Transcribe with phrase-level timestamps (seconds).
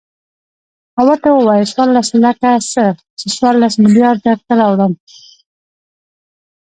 [0.97, 2.83] او ورته ووايه څورلس لکه څه
[3.19, 4.93] ،چې څورلس ملېارده درته راوړم.